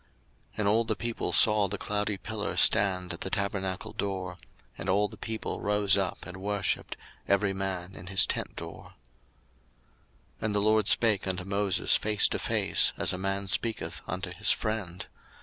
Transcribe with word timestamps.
02:033:010 0.01 0.09
And 0.57 0.67
all 0.67 0.83
the 0.83 0.95
people 0.95 1.31
saw 1.31 1.67
the 1.67 1.77
cloudy 1.77 2.17
pillar 2.17 2.57
stand 2.57 3.13
at 3.13 3.21
the 3.21 3.29
tabernacle 3.29 3.93
door: 3.93 4.35
and 4.75 4.89
all 4.89 5.07
the 5.07 5.15
people 5.15 5.61
rose 5.61 5.95
up 5.95 6.25
and 6.25 6.37
worshipped, 6.37 6.97
every 7.27 7.53
man 7.53 7.93
in 7.93 8.07
his 8.07 8.25
tent 8.25 8.55
door. 8.55 8.95
02:033:011 10.39 10.45
And 10.45 10.55
the 10.55 10.59
LORD 10.59 10.87
spake 10.87 11.27
unto 11.27 11.43
Moses 11.43 11.97
face 11.97 12.27
to 12.29 12.39
face, 12.39 12.93
as 12.97 13.13
a 13.13 13.19
man 13.19 13.45
speaketh 13.45 14.01
unto 14.07 14.31
his 14.33 14.49
friend. 14.49 15.05